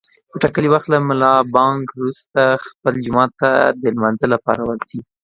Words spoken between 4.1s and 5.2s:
لپاره ورځي.